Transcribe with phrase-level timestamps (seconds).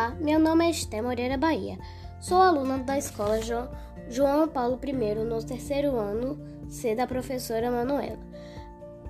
[0.00, 1.78] Olá, meu nome é Esté Moreira Bahia.
[2.22, 3.68] Sou aluna da escola jo
[4.08, 6.40] João Paulo I no terceiro ano
[6.70, 8.18] C da professora Manuela.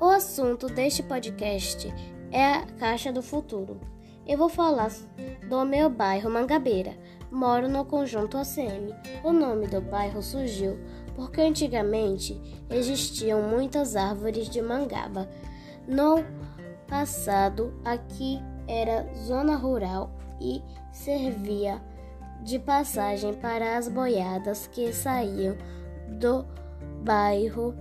[0.01, 1.95] O assunto deste podcast
[2.33, 3.81] é a Caixa do Futuro.
[4.27, 4.91] Eu vou falar
[5.49, 6.99] do meu bairro Mangabeira.
[7.31, 8.93] Moro no conjunto ACM.
[9.23, 10.77] O nome do bairro surgiu
[11.15, 12.37] porque antigamente
[12.69, 15.29] existiam muitas árvores de mangaba.
[15.87, 16.25] No
[16.89, 20.63] passado, aqui era zona rural e
[20.93, 21.81] servia
[22.43, 25.57] de passagem para as boiadas que saíam
[26.09, 26.45] do
[27.03, 27.75] bairro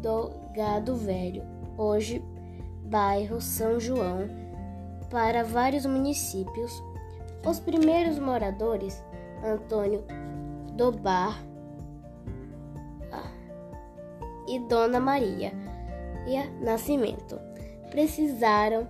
[0.00, 1.42] do Gado Velho,
[1.76, 2.22] hoje
[2.84, 4.28] bairro São João,
[5.10, 6.82] para vários municípios.
[7.46, 9.02] Os primeiros moradores,
[9.44, 10.04] Antônio
[10.74, 11.42] do Bar
[13.12, 13.30] ah,
[14.48, 15.52] e Dona Maria
[16.26, 17.38] e Nascimento,
[17.90, 18.88] precisaram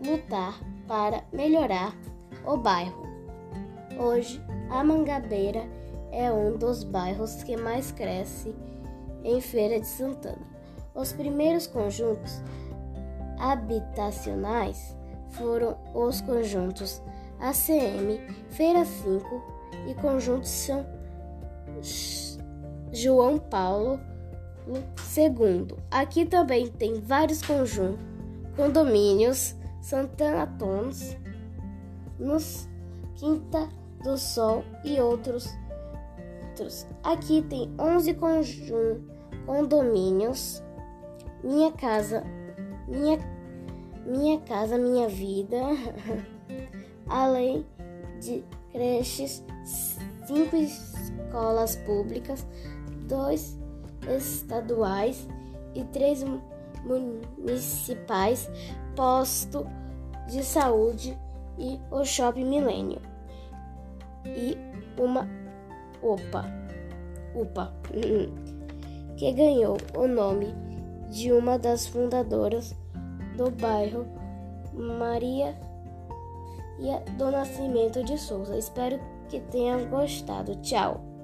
[0.00, 1.94] lutar para melhorar
[2.44, 3.06] o bairro.
[3.98, 5.64] Hoje, a Mangabeira
[6.12, 8.54] é um dos bairros que mais cresce
[9.24, 10.46] em Feira de Santana.
[10.94, 12.40] Os primeiros conjuntos
[13.38, 14.96] habitacionais
[15.30, 17.02] foram os conjuntos
[17.40, 19.42] ACM, Feira 5
[19.88, 20.84] e conjuntos São
[22.92, 24.00] João Paulo
[25.16, 25.76] II.
[25.90, 28.04] Aqui também tem vários conjuntos,
[28.56, 31.16] condomínios Santana Tons,
[32.18, 32.68] nos
[33.14, 33.68] Quinta
[34.02, 35.48] do Sol e outros.
[36.50, 36.86] outros.
[37.02, 38.16] Aqui tem 11
[39.46, 40.62] condomínios.
[41.42, 42.24] Minha casa,
[42.86, 43.18] minha,
[44.06, 45.56] minha casa, minha vida.
[47.08, 47.66] Além
[48.20, 49.42] de creches,
[50.26, 52.46] cinco escolas públicas,
[53.08, 53.58] dois
[54.16, 55.26] estaduais
[55.74, 56.24] e três
[56.84, 58.50] municipais,
[58.94, 59.66] posto
[60.28, 61.18] de saúde
[61.58, 63.00] e o Shopping Milênio.
[64.24, 64.56] E
[65.00, 65.28] uma
[66.02, 66.44] OPA,
[67.34, 67.72] UPA,
[69.16, 70.54] que ganhou o nome
[71.10, 72.74] de uma das fundadoras
[73.36, 74.06] do bairro,
[74.74, 75.56] Maria
[76.78, 78.56] e do Nascimento de Souza.
[78.56, 80.54] Espero que tenham gostado.
[80.56, 81.17] Tchau!